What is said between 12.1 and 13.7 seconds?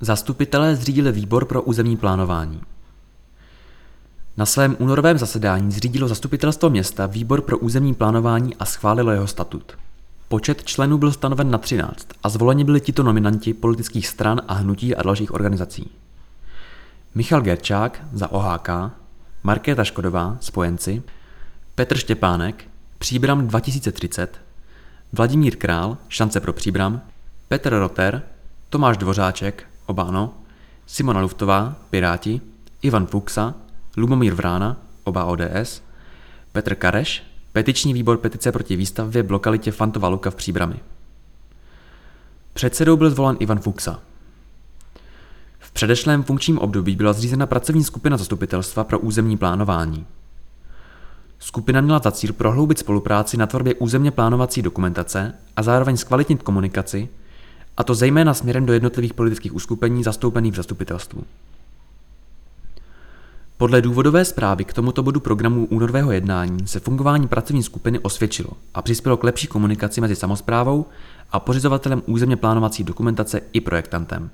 a zvoleni byli tito nominanti